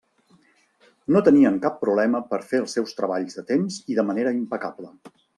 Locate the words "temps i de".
3.53-4.07